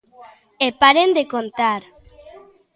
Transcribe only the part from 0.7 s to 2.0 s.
paren de contar.